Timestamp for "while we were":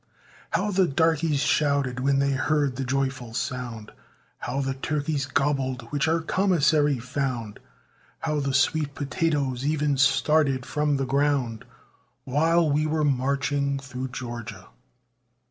12.23-13.05